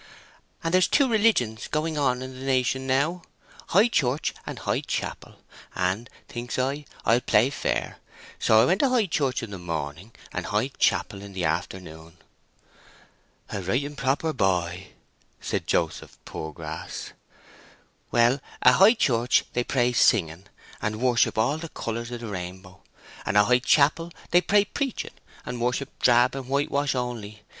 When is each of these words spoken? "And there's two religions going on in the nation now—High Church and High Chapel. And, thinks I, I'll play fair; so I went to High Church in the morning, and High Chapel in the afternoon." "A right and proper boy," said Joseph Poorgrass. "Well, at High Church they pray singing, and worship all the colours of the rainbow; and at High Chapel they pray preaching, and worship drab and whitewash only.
"And 0.63 0.73
there's 0.73 0.87
two 0.87 1.07
religions 1.07 1.67
going 1.67 1.95
on 1.95 2.23
in 2.23 2.33
the 2.39 2.43
nation 2.43 2.87
now—High 2.87 3.87
Church 3.89 4.33
and 4.47 4.57
High 4.57 4.79
Chapel. 4.79 5.35
And, 5.75 6.09
thinks 6.27 6.57
I, 6.57 6.85
I'll 7.05 7.21
play 7.21 7.51
fair; 7.51 7.99
so 8.39 8.59
I 8.59 8.65
went 8.65 8.79
to 8.79 8.89
High 8.89 9.05
Church 9.05 9.43
in 9.43 9.51
the 9.51 9.59
morning, 9.59 10.11
and 10.33 10.47
High 10.47 10.69
Chapel 10.69 11.21
in 11.21 11.33
the 11.33 11.45
afternoon." 11.45 12.17
"A 13.51 13.61
right 13.61 13.83
and 13.83 13.95
proper 13.95 14.33
boy," 14.33 14.87
said 15.39 15.67
Joseph 15.67 16.17
Poorgrass. 16.25 17.11
"Well, 18.09 18.39
at 18.63 18.73
High 18.77 18.95
Church 18.95 19.45
they 19.53 19.63
pray 19.63 19.93
singing, 19.93 20.45
and 20.81 20.99
worship 20.99 21.37
all 21.37 21.59
the 21.59 21.69
colours 21.69 22.09
of 22.09 22.21
the 22.21 22.27
rainbow; 22.27 22.81
and 23.23 23.37
at 23.37 23.45
High 23.45 23.59
Chapel 23.59 24.09
they 24.31 24.41
pray 24.41 24.65
preaching, 24.65 25.13
and 25.45 25.61
worship 25.61 25.89
drab 26.01 26.33
and 26.33 26.47
whitewash 26.47 26.95
only. 26.95 27.43